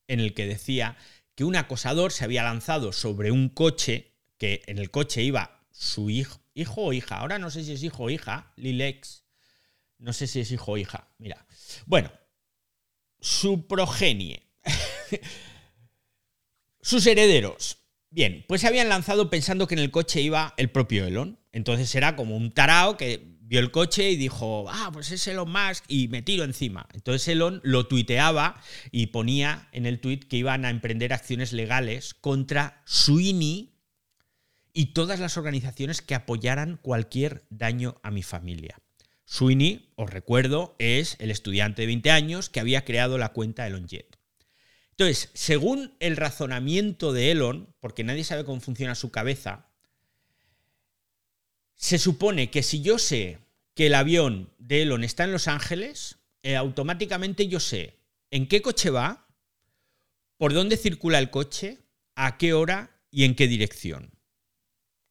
en 0.08 0.20
el 0.20 0.34
que 0.34 0.46
decía 0.46 0.98
que 1.36 1.46
un 1.46 1.56
acosador 1.56 2.12
se 2.12 2.26
había 2.26 2.44
lanzado 2.44 2.92
sobre 2.92 3.32
un 3.32 3.50
coche, 3.50 4.14
que 4.38 4.62
en 4.68 4.78
el 4.78 4.92
coche 4.92 5.24
iba 5.24 5.66
su 5.72 6.10
hijo, 6.10 6.43
hijo 6.54 6.82
o 6.82 6.94
hija, 6.94 7.18
ahora 7.18 7.40
no 7.40 7.50
sé 7.50 7.64
si 7.64 7.74
es 7.74 7.84
hijo 7.84 8.04
o 8.04 8.10
hija, 8.10 8.54
Lilex, 8.56 9.24
no 9.98 10.14
sé 10.14 10.28
si 10.28 10.40
es 10.40 10.52
hijo 10.52 10.74
o 10.74 10.78
hija, 10.78 11.10
mira. 11.18 11.46
Bueno, 11.86 12.12
su 13.20 13.68
progenie, 13.68 14.52
sus 16.82 17.06
herederos. 17.08 17.78
Bien, 18.10 18.46
pues 18.48 18.62
se 18.62 18.68
habían 18.68 18.90
lanzado 18.90 19.30
pensando 19.30 19.66
que 19.66 19.74
en 19.74 19.80
el 19.80 19.90
coche 19.90 20.22
iba 20.22 20.54
el 20.58 20.70
propio 20.70 21.06
Elon. 21.06 21.40
Entonces 21.52 21.94
era 21.96 22.16
como 22.16 22.36
un 22.36 22.52
tarao 22.52 22.96
que 22.96 23.34
vio 23.42 23.60
el 23.60 23.72
coche 23.72 24.12
y 24.12 24.16
dijo, 24.18 24.66
ah, 24.70 24.90
pues 24.94 25.12
es 25.12 25.28
Elon 25.28 25.52
Musk 25.52 25.84
y 25.88 26.08
me 26.10 26.22
tiro 26.22 26.44
encima. 26.44 26.88
Entonces 26.94 27.28
Elon 27.28 27.60
lo 27.64 27.88
tuiteaba 27.88 28.62
y 28.92 29.08
ponía 29.08 29.68
en 29.72 29.86
el 29.86 30.00
tuit 30.00 30.26
que 30.26 30.38
iban 30.38 30.66
a 30.66 30.70
emprender 30.70 31.14
acciones 31.14 31.54
legales 31.54 32.14
contra 32.14 32.82
Sweeney 32.86 33.73
y 34.74 34.88
todas 34.88 35.20
las 35.20 35.38
organizaciones 35.38 36.02
que 36.02 36.16
apoyaran 36.16 36.80
cualquier 36.82 37.46
daño 37.50 38.00
a 38.04 38.12
mi 38.12 38.24
familia. 38.24 38.80
Sweeney, 39.26 39.94
os 39.96 40.10
recuerdo, 40.10 40.76
es 40.80 41.16
el 41.20 41.32
estudiante 41.32 41.84
de 41.84 41.88
20 41.88 42.12
años 42.12 42.50
que 42.50 42.60
había 42.60 42.84
creado 42.84 43.18
la 43.18 43.30
cuenta 43.30 43.66
ElonJet. 43.68 44.18
Entonces, 44.92 45.30
según 45.34 45.96
el 46.00 46.18
razonamiento 46.18 47.14
de 47.14 47.32
Elon, 47.32 47.74
porque 47.80 48.04
nadie 48.04 48.24
sabe 48.24 48.44
cómo 48.44 48.62
funciona 48.62 48.96
su 48.96 49.12
cabeza, 49.12 49.68
se 51.76 51.98
supone 51.98 52.52
que 52.52 52.64
si 52.64 52.82
yo 52.82 53.00
sé 53.00 53.40
que 53.74 53.88
el 53.88 53.96
avión 53.96 54.54
de 54.60 54.84
Elon 54.84 55.04
está 55.04 55.24
en 55.24 55.32
Los 55.32 55.48
Ángeles, 55.48 56.18
eh, 56.44 56.56
automáticamente 56.56 57.48
yo 57.48 57.60
sé 57.60 57.98
en 58.30 58.48
qué 58.48 58.62
coche 58.62 58.90
va, 58.90 59.28
por 60.38 60.54
dónde 60.54 60.78
circula 60.78 61.20
el 61.20 61.30
coche, 61.30 61.80
a 62.16 62.38
qué 62.38 62.54
hora 62.54 63.00
y 63.10 63.24
en 63.24 63.36
qué 63.36 63.48
dirección. 63.48 64.12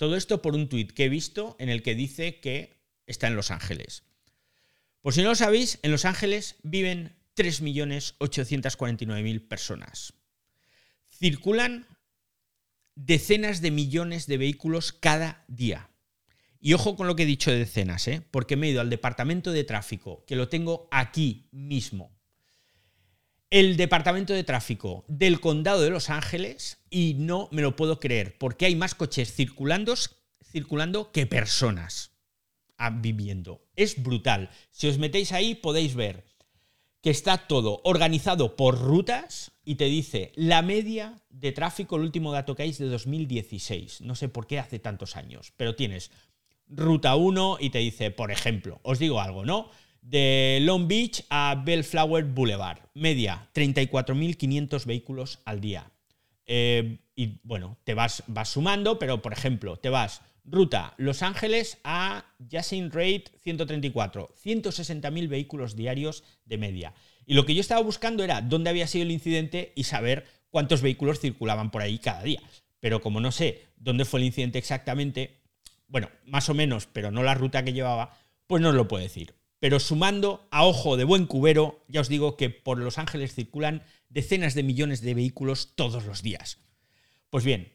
Todo 0.03 0.17
esto 0.17 0.43
por 0.43 0.57
un 0.57 0.69
tuit 0.69 0.91
que 0.91 1.05
he 1.05 1.09
visto 1.09 1.55
en 1.61 1.69
el 1.69 1.85
que 1.85 1.95
dice 1.95 2.41
que 2.41 2.83
está 3.07 3.29
en 3.29 3.37
Los 3.37 3.53
Ángeles. 3.53 4.03
Por 5.01 5.15
si 5.15 5.23
no 5.23 5.29
lo 5.29 5.37
sabéis, 5.37 5.79
en 5.83 5.93
Los 5.93 6.05
Ángeles 6.05 6.57
viven 6.65 7.15
3.849.000 7.37 9.47
personas. 9.47 10.15
Circulan 11.09 11.87
decenas 12.97 13.61
de 13.61 13.71
millones 13.71 14.27
de 14.27 14.39
vehículos 14.39 14.93
cada 14.93 15.45
día. 15.47 15.89
Y 16.59 16.73
ojo 16.73 16.97
con 16.97 17.07
lo 17.07 17.15
que 17.15 17.23
he 17.23 17.27
dicho 17.27 17.53
de 17.53 17.59
decenas, 17.59 18.09
¿eh? 18.09 18.27
porque 18.33 18.57
me 18.57 18.67
he 18.67 18.71
ido 18.71 18.81
al 18.81 18.91
departamento 18.91 19.53
de 19.53 19.63
tráfico, 19.63 20.25
que 20.27 20.35
lo 20.35 20.49
tengo 20.49 20.89
aquí 20.91 21.47
mismo. 21.53 22.11
El 23.53 23.77
departamento 23.77 24.33
de 24.33 24.45
tráfico 24.45 25.05
del 25.09 25.39
condado 25.39 25.83
de 25.83 25.91
Los 25.91 26.09
Ángeles 26.09 26.79
y 26.89 27.17
no 27.19 27.51
me 27.53 27.61
lo 27.61 27.77
puedo 27.77 28.01
creer, 28.01 28.39
porque 28.39 28.65
hay 28.65 28.75
más 28.75 28.95
coches 28.95 29.31
circulando, 29.35 29.95
circulando 30.43 31.13
que 31.13 31.27
personas 31.27 32.13
ah, 32.79 32.89
viviendo. 32.89 33.67
Es 33.77 34.03
brutal. 34.03 34.49
Si 34.71 34.89
os 34.89 34.97
metéis 34.97 35.33
ahí 35.33 35.55
podéis 35.55 35.95
ver 35.95 36.25
que 37.03 37.11
está 37.11 37.47
todo 37.47 37.83
organizado 37.85 38.57
por 38.57 38.81
rutas 38.81 39.53
y 39.67 39.75
te 39.75 39.85
dice 39.85 40.33
la 40.35 40.63
media 40.63 41.21
de 41.29 41.53
tráfico, 41.53 41.97
el 41.97 42.05
último 42.05 42.33
dato 42.33 42.55
que 42.55 42.63
hay 42.63 42.71
es 42.71 42.79
de 42.79 42.89
2016. 42.89 44.01
No 44.01 44.15
sé 44.15 44.31
por 44.31 44.47
qué 44.47 44.61
hace 44.61 44.79
tantos 44.79 45.15
años, 45.15 45.53
pero 45.59 45.77
tienes 45.77 46.11
ruta 46.69 47.17
1 47.17 47.59
y 47.61 47.69
te 47.69 47.81
dice, 47.81 48.11
por 48.11 48.31
ejemplo, 48.31 48.81
os 48.83 48.99
digo 48.99 49.21
algo, 49.21 49.45
¿no? 49.45 49.69
De 50.03 50.59
Long 50.61 50.87
Beach 50.87 51.25
a 51.31 51.63
Bellflower 51.65 52.25
Boulevard, 52.25 52.81
media 52.93 53.49
34.500 53.55 54.85
vehículos 54.85 55.41
al 55.47 55.61
día. 55.61 55.91
Eh, 56.45 56.99
y 57.17 57.41
bueno, 57.45 57.79
te 57.85 57.95
vas, 57.95 58.23
vas 58.27 58.51
sumando, 58.51 58.99
pero 58.99 59.23
por 59.23 59.33
ejemplo, 59.33 59.79
te 59.79 59.89
vas 59.89 60.21
ruta 60.45 60.95
Los 60.97 61.23
Ángeles 61.23 61.79
a 61.85 62.25
Yasin 62.39 62.91
Rate 62.91 63.25
134, 63.43 64.35
160.000 64.45 65.29
vehículos 65.29 65.77
diarios 65.77 66.25
de 66.45 66.59
media. 66.59 66.95
Y 67.27 67.35
lo 67.35 67.47
que 67.47 67.55
yo 67.55 67.61
estaba 67.61 67.81
buscando 67.81 68.25
era 68.25 68.41
dónde 68.41 68.71
había 68.71 68.87
sido 68.87 69.05
el 69.05 69.13
incidente 69.13 69.73
y 69.77 69.85
saber 69.85 70.27
cuántos 70.51 70.83
vehículos 70.83 71.21
circulaban 71.21 71.71
por 71.71 71.83
ahí 71.83 71.99
cada 71.99 72.23
día. 72.23 72.43
Pero 72.81 73.01
como 73.01 73.21
no 73.21 73.31
sé 73.31 73.67
dónde 73.77 74.05
fue 74.05 74.21
el 74.21 74.27
incidente 74.27 74.59
exactamente, 74.59 75.43
bueno, 75.87 76.11
más 76.25 76.49
o 76.49 76.55
menos, 76.55 76.87
pero 76.93 77.11
no 77.11 77.23
la 77.23 77.35
ruta 77.35 77.65
que 77.65 77.73
llevaba, 77.73 78.17
pues 78.47 78.61
no 78.61 78.71
os 78.71 78.75
lo 78.75 78.89
puedo 78.89 79.03
decir. 79.03 79.35
Pero 79.63 79.79
sumando 79.79 80.49
a 80.51 80.67
ojo 80.67 80.97
de 80.97 81.05
buen 81.05 81.27
cubero, 81.27 81.85
ya 81.87 82.01
os 82.01 82.09
digo 82.09 82.37
que 82.37 82.51
por 82.51 82.79
Los 82.79 82.99
Ángeles 82.99 83.33
circulan 83.33 83.85
decenas 84.09 84.55
de 84.55 84.65
millones 84.65 85.03
de 85.03 85.15
vehículos 85.15 85.77
todos 85.77 86.05
los 86.05 86.21
días. 86.21 86.59
Pues 87.31 87.45
bien, 87.45 87.73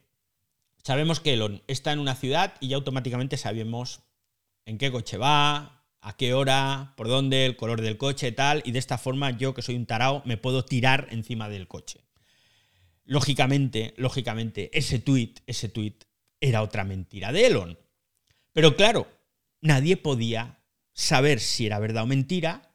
sabemos 0.83 1.21
que 1.21 1.31
Elon 1.31 1.63
está 1.67 1.93
en 1.93 1.99
una 1.99 2.15
ciudad 2.15 2.55
y 2.59 2.67
ya 2.67 2.75
automáticamente 2.75 3.37
sabemos 3.37 4.01
en 4.65 4.77
qué 4.77 4.91
coche 4.91 5.15
va, 5.15 5.85
a 6.01 6.17
qué 6.17 6.33
hora, 6.33 6.93
por 6.97 7.07
dónde, 7.07 7.45
el 7.45 7.55
color 7.55 7.79
del 7.79 7.97
coche, 7.97 8.33
tal, 8.33 8.63
y 8.65 8.73
de 8.73 8.79
esta 8.79 8.97
forma 8.97 9.37
yo, 9.37 9.53
que 9.53 9.61
soy 9.61 9.77
un 9.77 9.85
tarao, 9.85 10.23
me 10.25 10.35
puedo 10.35 10.65
tirar 10.65 11.07
encima 11.11 11.47
del 11.47 11.69
coche. 11.69 12.01
Lógicamente, 13.05 13.93
lógicamente, 13.95 14.77
ese 14.77 14.99
tweet, 14.99 15.35
ese 15.45 15.69
tweet 15.69 15.99
era 16.41 16.63
otra 16.63 16.83
mentira 16.83 17.31
de 17.31 17.47
Elon. 17.47 17.79
Pero 18.51 18.75
claro, 18.75 19.07
nadie 19.61 19.95
podía 19.95 20.56
saber 20.97 21.39
si 21.39 21.67
era 21.67 21.79
verdad 21.79 22.03
o 22.03 22.07
mentira, 22.07 22.73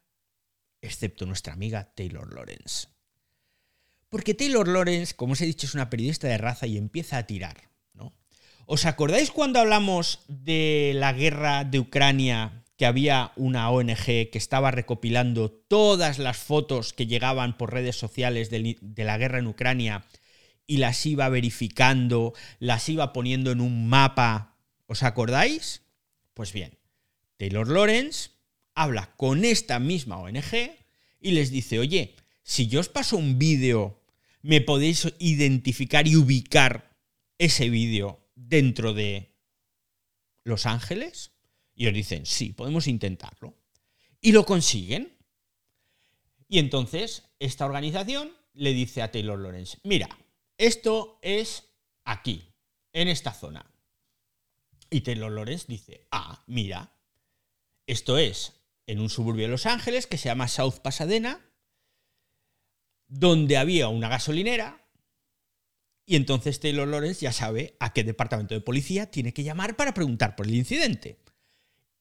excepto 0.80 1.26
nuestra 1.26 1.52
amiga 1.52 1.92
Taylor 1.94 2.32
Lawrence. 2.32 2.86
Porque 4.08 4.34
Taylor 4.34 4.68
Lawrence, 4.68 5.14
como 5.16 5.32
os 5.32 5.40
he 5.40 5.46
dicho, 5.46 5.66
es 5.66 5.74
una 5.74 5.90
periodista 5.90 6.28
de 6.28 6.38
raza 6.38 6.66
y 6.66 6.78
empieza 6.78 7.18
a 7.18 7.26
tirar. 7.26 7.68
¿no? 7.94 8.14
¿Os 8.64 8.86
acordáis 8.86 9.32
cuando 9.32 9.58
hablamos 9.58 10.20
de 10.28 10.92
la 10.94 11.12
guerra 11.12 11.64
de 11.64 11.80
Ucrania, 11.80 12.62
que 12.76 12.86
había 12.86 13.32
una 13.34 13.70
ONG 13.70 14.04
que 14.04 14.30
estaba 14.34 14.70
recopilando 14.70 15.50
todas 15.50 16.18
las 16.18 16.36
fotos 16.36 16.92
que 16.92 17.06
llegaban 17.06 17.58
por 17.58 17.72
redes 17.72 17.96
sociales 17.96 18.50
de, 18.50 18.78
de 18.80 19.04
la 19.04 19.18
guerra 19.18 19.40
en 19.40 19.48
Ucrania 19.48 20.04
y 20.66 20.76
las 20.76 21.04
iba 21.06 21.28
verificando, 21.28 22.34
las 22.60 22.88
iba 22.88 23.12
poniendo 23.12 23.50
en 23.50 23.60
un 23.60 23.88
mapa? 23.88 24.56
¿Os 24.86 25.02
acordáis? 25.02 25.82
Pues 26.34 26.52
bien, 26.52 26.78
Taylor 27.42 27.66
Lawrence 27.66 28.30
habla 28.72 29.16
con 29.16 29.44
esta 29.44 29.80
misma 29.80 30.18
ONG 30.18 30.76
y 31.18 31.32
les 31.32 31.50
dice, 31.50 31.80
oye, 31.80 32.14
si 32.44 32.68
yo 32.68 32.78
os 32.78 32.88
paso 32.88 33.16
un 33.16 33.36
vídeo, 33.36 34.00
me 34.42 34.60
podéis 34.60 35.12
identificar 35.18 36.06
y 36.06 36.14
ubicar 36.14 36.96
ese 37.38 37.68
vídeo 37.68 38.30
dentro 38.36 38.94
de 38.94 39.34
Los 40.44 40.66
Ángeles? 40.66 41.32
Y 41.74 41.88
os 41.88 41.94
dicen, 41.94 42.26
sí, 42.26 42.52
podemos 42.52 42.86
intentarlo. 42.86 43.56
Y 44.20 44.30
lo 44.30 44.46
consiguen. 44.46 45.18
Y 46.46 46.60
entonces 46.60 47.24
esta 47.40 47.66
organización 47.66 48.30
le 48.52 48.72
dice 48.72 49.02
a 49.02 49.10
Taylor 49.10 49.40
Lawrence, 49.40 49.78
mira, 49.82 50.08
esto 50.58 51.18
es 51.22 51.64
aquí, 52.04 52.54
en 52.92 53.08
esta 53.08 53.32
zona. 53.32 53.68
Y 54.90 55.00
Taylor 55.00 55.32
Lawrence 55.32 55.64
dice, 55.66 56.06
ah, 56.12 56.44
mira, 56.46 56.92
esto 57.86 58.18
es 58.18 58.60
en 58.86 59.00
un 59.00 59.10
suburbio 59.10 59.44
de 59.44 59.50
Los 59.50 59.66
Ángeles 59.66 60.06
que 60.06 60.18
se 60.18 60.28
llama 60.28 60.48
South 60.48 60.80
Pasadena, 60.82 61.40
donde 63.08 63.56
había 63.56 63.88
una 63.88 64.08
gasolinera 64.08 64.82
y 66.04 66.16
entonces 66.16 66.60
Taylor 66.60 66.88
Lawrence 66.88 67.20
ya 67.20 67.32
sabe 67.32 67.76
a 67.80 67.92
qué 67.92 68.04
departamento 68.04 68.54
de 68.54 68.60
policía 68.60 69.10
tiene 69.10 69.32
que 69.32 69.44
llamar 69.44 69.76
para 69.76 69.94
preguntar 69.94 70.36
por 70.36 70.46
el 70.46 70.54
incidente. 70.54 71.20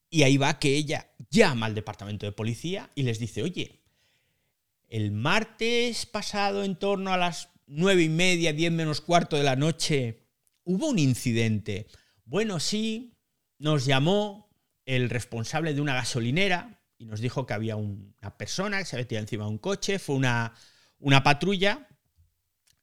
Y 0.09 0.23
ahí 0.23 0.37
va 0.37 0.59
que 0.59 0.75
ella 0.75 1.11
llama 1.29 1.67
al 1.67 1.75
departamento 1.75 2.25
de 2.25 2.31
policía 2.31 2.89
y 2.95 3.03
les 3.03 3.19
dice, 3.19 3.43
oye, 3.43 3.83
el 4.89 5.11
martes 5.11 6.05
pasado 6.05 6.63
en 6.63 6.75
torno 6.75 7.13
a 7.13 7.17
las 7.17 7.49
nueve 7.67 8.03
y 8.03 8.09
media, 8.09 8.51
diez 8.51 8.71
menos 8.71 8.99
cuarto 8.99 9.37
de 9.37 9.43
la 9.43 9.55
noche, 9.55 10.25
hubo 10.65 10.89
un 10.89 10.99
incidente. 10.99 11.87
Bueno, 12.25 12.59
sí, 12.59 13.13
nos 13.57 13.85
llamó 13.85 14.50
el 14.85 15.09
responsable 15.09 15.73
de 15.73 15.81
una 15.81 15.93
gasolinera 15.93 16.81
y 16.97 17.05
nos 17.05 17.19
dijo 17.19 17.47
que 17.47 17.53
había 17.53 17.75
una 17.75 18.37
persona 18.37 18.77
que 18.77 18.85
se 18.85 18.95
había 18.95 19.19
encima 19.19 19.45
de 19.45 19.49
un 19.49 19.57
coche, 19.57 19.97
fue 19.97 20.15
una, 20.15 20.53
una 20.99 21.23
patrulla 21.23 21.87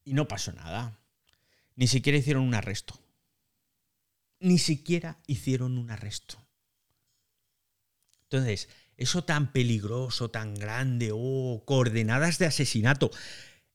y 0.04 0.12
no 0.12 0.26
pasó 0.26 0.52
nada. 0.52 0.98
Ni 1.76 1.86
siquiera 1.86 2.18
hicieron 2.18 2.42
un 2.42 2.54
arresto. 2.54 2.98
Ni 4.40 4.58
siquiera 4.58 5.18
hicieron 5.26 5.78
un 5.78 5.90
arresto. 5.90 6.44
Entonces, 8.22 8.68
eso 8.96 9.22
tan 9.22 9.52
peligroso, 9.52 10.30
tan 10.30 10.56
grande, 10.56 11.10
oh, 11.14 11.62
coordenadas 11.64 12.38
de 12.38 12.46
asesinato. 12.46 13.12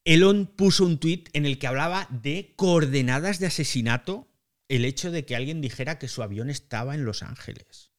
Elon 0.04 0.46
puso 0.46 0.86
un 0.86 1.00
tuit 1.00 1.30
en 1.32 1.46
el 1.46 1.58
que 1.58 1.68
hablaba 1.68 2.10
de 2.12 2.54
coordenadas 2.58 3.40
de 3.40 3.48
asesinato 3.48 4.28
el 4.68 4.84
hecho 4.84 5.12
de 5.12 5.26
que 5.26 5.38
alguien 5.38 5.62
dijera 5.62 5.98
que 5.98 6.10
su 6.10 6.22
avión 6.22 6.50
estaba 6.50 6.96
en 6.96 7.06
Los 7.06 7.24
Ángeles. 7.24 7.93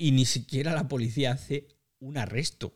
Y 0.00 0.12
ni 0.12 0.24
siquiera 0.24 0.72
la 0.72 0.88
policía 0.88 1.32
hace 1.32 1.68
un 1.98 2.16
arresto, 2.16 2.74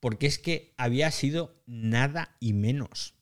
porque 0.00 0.26
es 0.26 0.38
que 0.38 0.72
había 0.78 1.10
sido 1.10 1.62
nada 1.66 2.38
y 2.40 2.54
menos. 2.54 3.12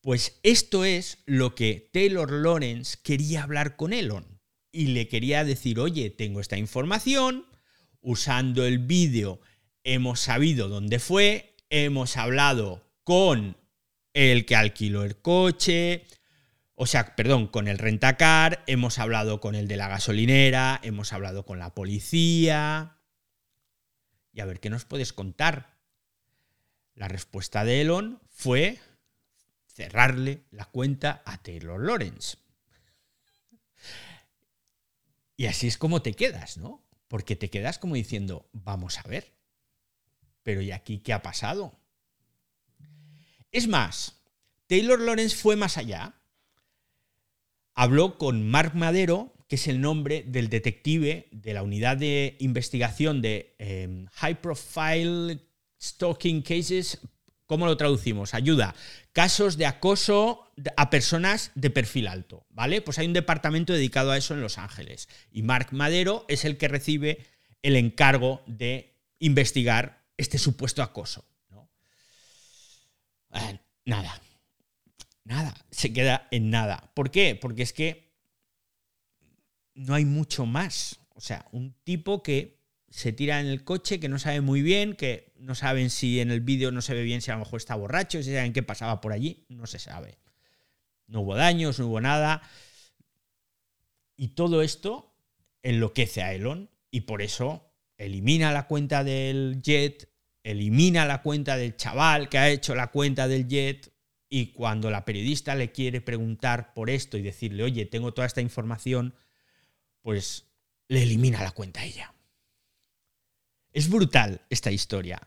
Pues 0.00 0.40
esto 0.42 0.84
es 0.84 1.18
lo 1.26 1.54
que 1.54 1.88
Taylor 1.92 2.32
Lawrence 2.32 2.98
quería 3.04 3.44
hablar 3.44 3.76
con 3.76 3.92
Elon. 3.92 4.40
Y 4.72 4.88
le 4.88 5.06
quería 5.06 5.44
decir, 5.44 5.78
oye, 5.78 6.10
tengo 6.10 6.40
esta 6.40 6.58
información, 6.58 7.46
usando 8.00 8.66
el 8.66 8.80
vídeo 8.80 9.40
hemos 9.84 10.18
sabido 10.18 10.68
dónde 10.68 10.98
fue, 10.98 11.54
hemos 11.68 12.16
hablado 12.16 12.84
con 13.04 13.56
el 14.14 14.46
que 14.46 14.56
alquiló 14.56 15.04
el 15.04 15.16
coche, 15.16 16.06
o 16.82 16.86
sea, 16.86 17.14
perdón, 17.14 17.46
con 17.46 17.68
el 17.68 17.76
rentacar, 17.76 18.64
hemos 18.66 18.98
hablado 18.98 19.38
con 19.38 19.54
el 19.54 19.68
de 19.68 19.76
la 19.76 19.88
gasolinera, 19.88 20.80
hemos 20.82 21.12
hablado 21.12 21.44
con 21.44 21.58
la 21.58 21.74
policía. 21.74 22.96
Y 24.32 24.40
a 24.40 24.46
ver, 24.46 24.60
¿qué 24.60 24.70
nos 24.70 24.86
puedes 24.86 25.12
contar? 25.12 25.76
La 26.94 27.06
respuesta 27.06 27.66
de 27.66 27.82
Elon 27.82 28.22
fue 28.30 28.78
cerrarle 29.66 30.46
la 30.52 30.64
cuenta 30.64 31.20
a 31.26 31.42
Taylor 31.42 31.84
Lawrence. 31.84 32.38
Y 35.36 35.48
así 35.48 35.68
es 35.68 35.76
como 35.76 36.00
te 36.00 36.14
quedas, 36.14 36.56
¿no? 36.56 36.82
Porque 37.08 37.36
te 37.36 37.50
quedas 37.50 37.78
como 37.78 37.94
diciendo, 37.94 38.48
vamos 38.54 38.98
a 38.98 39.02
ver, 39.02 39.34
pero 40.42 40.62
¿y 40.62 40.72
aquí 40.72 41.00
qué 41.00 41.12
ha 41.12 41.20
pasado? 41.20 41.78
Es 43.52 43.68
más, 43.68 44.22
Taylor 44.66 44.98
Lawrence 44.98 45.36
fue 45.36 45.56
más 45.56 45.76
allá. 45.76 46.14
Habló 47.80 48.18
con 48.18 48.46
Mark 48.46 48.74
Madero, 48.74 49.32
que 49.48 49.56
es 49.56 49.66
el 49.66 49.80
nombre 49.80 50.22
del 50.26 50.50
detective 50.50 51.28
de 51.32 51.54
la 51.54 51.62
unidad 51.62 51.96
de 51.96 52.36
investigación 52.38 53.22
de 53.22 53.54
em, 53.58 54.04
High 54.16 54.42
Profile 54.42 55.40
Stalking 55.80 56.42
Cases 56.42 57.00
¿Cómo 57.46 57.64
lo 57.64 57.78
traducimos? 57.78 58.34
Ayuda. 58.34 58.74
Casos 59.14 59.56
de 59.56 59.64
acoso 59.64 60.52
a 60.76 60.90
personas 60.90 61.52
de 61.54 61.70
perfil 61.70 62.06
alto, 62.06 62.44
¿vale? 62.50 62.82
Pues 62.82 62.98
hay 62.98 63.06
un 63.06 63.14
departamento 63.14 63.72
dedicado 63.72 64.10
a 64.10 64.18
eso 64.18 64.34
en 64.34 64.42
Los 64.42 64.58
Ángeles. 64.58 65.08
Y 65.32 65.42
Mark 65.42 65.68
Madero 65.72 66.26
es 66.28 66.44
el 66.44 66.58
que 66.58 66.68
recibe 66.68 67.26
el 67.62 67.76
encargo 67.76 68.42
de 68.46 68.94
investigar 69.20 70.04
este 70.18 70.36
supuesto 70.36 70.82
acoso. 70.82 71.24
nada. 73.86 74.20
Nada. 75.30 75.54
Se 75.70 75.92
queda 75.92 76.26
en 76.32 76.50
nada. 76.50 76.90
¿Por 76.92 77.12
qué? 77.12 77.36
Porque 77.36 77.62
es 77.62 77.72
que 77.72 78.10
no 79.74 79.94
hay 79.94 80.04
mucho 80.04 80.44
más. 80.44 80.98
O 81.14 81.20
sea, 81.20 81.46
un 81.52 81.72
tipo 81.84 82.24
que 82.24 82.58
se 82.88 83.12
tira 83.12 83.38
en 83.38 83.46
el 83.46 83.62
coche, 83.62 84.00
que 84.00 84.08
no 84.08 84.18
sabe 84.18 84.40
muy 84.40 84.60
bien, 84.60 84.96
que 84.96 85.32
no 85.38 85.54
saben 85.54 85.90
si 85.90 86.18
en 86.18 86.32
el 86.32 86.40
vídeo 86.40 86.72
no 86.72 86.82
se 86.82 86.94
ve 86.94 87.04
bien 87.04 87.22
si 87.22 87.30
a 87.30 87.34
lo 87.34 87.44
mejor 87.44 87.58
está 87.58 87.76
borracho, 87.76 88.20
si 88.24 88.34
saben 88.34 88.52
qué 88.52 88.64
pasaba 88.64 89.00
por 89.00 89.12
allí, 89.12 89.46
no 89.48 89.68
se 89.68 89.78
sabe. 89.78 90.18
No 91.06 91.20
hubo 91.20 91.36
daños, 91.36 91.78
no 91.78 91.86
hubo 91.86 92.00
nada. 92.00 92.42
Y 94.16 94.30
todo 94.30 94.62
esto 94.62 95.14
enloquece 95.62 96.24
a 96.24 96.34
Elon 96.34 96.70
y 96.90 97.02
por 97.02 97.22
eso 97.22 97.70
elimina 97.98 98.50
la 98.50 98.66
cuenta 98.66 99.04
del 99.04 99.62
jet, 99.62 100.10
elimina 100.42 101.06
la 101.06 101.22
cuenta 101.22 101.56
del 101.56 101.76
chaval 101.76 102.28
que 102.28 102.38
ha 102.38 102.50
hecho 102.50 102.74
la 102.74 102.88
cuenta 102.88 103.28
del 103.28 103.46
jet 103.46 103.92
y 104.32 104.52
cuando 104.52 104.90
la 104.90 105.04
periodista 105.04 105.56
le 105.56 105.72
quiere 105.72 106.00
preguntar 106.00 106.72
por 106.72 106.88
esto 106.88 107.18
y 107.18 107.22
decirle, 107.22 107.64
oye, 107.64 107.84
tengo 107.84 108.14
toda 108.14 108.28
esta 108.28 108.40
información, 108.40 109.12
pues 110.02 110.44
le 110.86 111.02
elimina 111.02 111.42
la 111.42 111.50
cuenta 111.50 111.80
a 111.80 111.84
ella. 111.84 112.14
Es 113.72 113.90
brutal 113.90 114.40
esta 114.48 114.70
historia. 114.70 115.20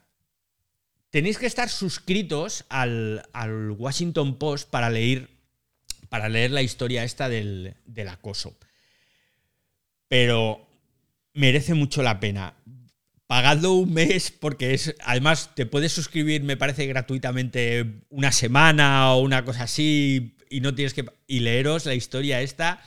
Tenéis 1.09 1.37
que 1.37 1.45
estar 1.45 1.69
suscritos 1.69 2.65
al, 2.69 3.25
Washington 3.77 4.39
Post 4.39 4.69
para 4.69 4.89
leer, 4.89 5.29
para 6.07 6.29
leer 6.29 6.51
la 6.51 6.61
historia 6.61 7.03
esta 7.03 7.27
del, 7.27 7.75
del 7.85 8.07
acoso. 8.07 8.57
Pero 10.07 10.65
merece 11.33 11.73
mucho 11.73 12.01
la 12.03 12.21
pena. 12.21 12.55
Pagadlo 13.33 13.73
un 13.73 13.91
mes 13.91 14.29
porque 14.29 14.75
es. 14.75 14.93
Además, 15.03 15.55
te 15.55 15.65
puedes 15.65 15.91
suscribir, 15.91 16.43
me 16.43 16.55
parece, 16.55 16.85
gratuitamente 16.85 18.03
una 18.09 18.31
semana 18.31 19.11
o 19.11 19.21
una 19.21 19.43
cosa 19.43 19.63
así. 19.63 20.37
Y 20.51 20.61
no 20.61 20.75
tienes 20.75 20.93
que. 20.93 21.03
Y 21.25 21.39
leeros 21.39 21.87
la 21.87 21.95
historia 21.95 22.41
esta 22.41 22.79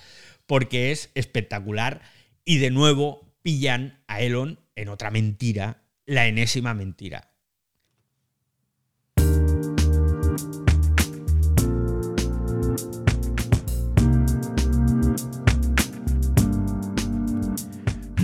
porque 0.46 0.92
es 0.92 1.10
espectacular. 1.16 2.00
Y 2.44 2.58
de 2.58 2.70
nuevo 2.70 3.34
pillan 3.42 4.04
a 4.06 4.20
Elon 4.20 4.60
en 4.76 4.88
otra 4.88 5.10
mentira, 5.10 5.82
la 6.04 6.28
enésima 6.28 6.74
mentira. 6.74 7.32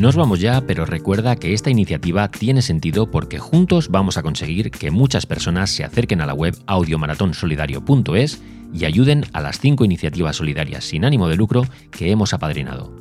Nos 0.02 0.16
vamos 0.16 0.40
ya, 0.40 0.62
pero 0.66 0.84
recuerda 0.84 1.36
que 1.36 1.54
esta 1.54 1.70
iniciativa 1.70 2.28
tiene 2.28 2.60
sentido 2.60 3.08
porque 3.08 3.38
juntos 3.38 3.88
vamos 3.88 4.16
a 4.16 4.22
conseguir 4.24 4.72
que 4.72 4.90
muchas 4.90 5.26
personas 5.26 5.70
se 5.70 5.84
acerquen 5.84 6.20
a 6.20 6.26
la 6.26 6.34
web 6.34 6.56
audiomaratónsolidario.es 6.66 8.42
y 8.74 8.84
ayuden 8.84 9.24
a 9.32 9.40
las 9.40 9.60
cinco 9.60 9.84
iniciativas 9.84 10.34
solidarias 10.34 10.82
sin 10.82 11.04
ánimo 11.04 11.28
de 11.28 11.36
lucro 11.36 11.62
que 11.92 12.10
hemos 12.10 12.34
apadrinado. 12.34 12.92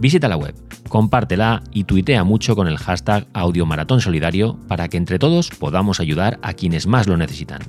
Visita 0.00 0.28
la 0.28 0.38
web, 0.38 0.54
compártela 0.88 1.62
y 1.74 1.84
tuitea 1.84 2.24
mucho 2.24 2.56
con 2.56 2.68
el 2.68 2.78
hashtag 2.78 3.26
AudioMaratónSolidario 3.34 4.58
para 4.66 4.88
que 4.88 4.96
entre 4.96 5.18
todos 5.18 5.50
podamos 5.50 6.00
ayudar 6.00 6.38
a 6.40 6.54
quienes 6.54 6.86
más 6.86 7.06
lo 7.06 7.18
necesitan. 7.18 7.60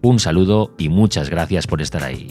Un 0.00 0.18
saludo 0.18 0.74
y 0.78 0.88
muchas 0.88 1.28
gracias 1.28 1.66
por 1.66 1.82
estar 1.82 2.04
ahí. 2.04 2.30